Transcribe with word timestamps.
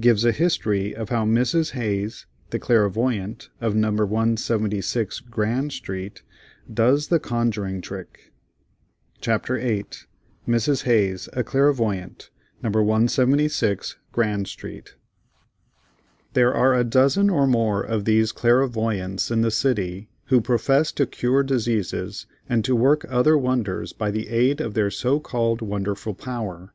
Gives 0.00 0.24
a 0.24 0.32
history 0.32 0.92
of 0.92 1.10
how 1.10 1.24
Mrs. 1.24 1.70
Hayes, 1.70 2.26
the 2.50 2.58
Clairvoyant, 2.58 3.48
of 3.60 3.76
No. 3.76 3.92
176 3.92 5.20
Grand 5.20 5.70
Street, 5.70 6.22
does 6.68 7.06
the 7.06 7.20
Conjuring 7.20 7.80
Trick. 7.80 8.32
CHAPTER 9.20 9.56
VIII. 9.56 9.84
MRS. 10.48 10.82
HAYES, 10.82 11.28
A 11.32 11.44
CLAIRVOYANT, 11.44 12.30
No. 12.60 12.70
176 12.70 13.98
GRAND 14.10 14.48
STREET. 14.48 14.96
There 16.32 16.52
are 16.52 16.74
a 16.74 16.82
dozen 16.82 17.30
or 17.30 17.46
more 17.46 17.80
of 17.80 18.04
these 18.04 18.32
"Clairvoyants" 18.32 19.30
in 19.30 19.42
the 19.42 19.50
city 19.52 20.08
who 20.24 20.40
profess 20.40 20.90
to 20.90 21.06
cure 21.06 21.44
diseases, 21.44 22.26
and 22.48 22.64
to 22.64 22.74
work 22.74 23.06
other 23.08 23.38
wonders 23.38 23.92
by 23.92 24.10
the 24.10 24.26
aid 24.28 24.60
of 24.60 24.74
their 24.74 24.90
so 24.90 25.20
called 25.20 25.62
wonderful 25.62 26.14
power. 26.14 26.74